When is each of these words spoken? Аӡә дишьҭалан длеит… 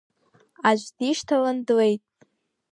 Аӡә 0.69 0.89
дишьҭалан 0.97 1.57
длеит… 1.67 2.03